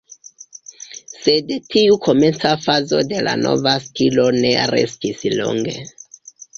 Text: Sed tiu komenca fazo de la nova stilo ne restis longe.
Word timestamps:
Sed 1.17 1.53
tiu 1.75 1.99
komenca 2.09 2.55
fazo 2.65 3.03
de 3.13 3.23
la 3.31 3.37
nova 3.45 3.77
stilo 3.87 4.27
ne 4.43 4.59
restis 4.77 5.27
longe. 5.41 5.81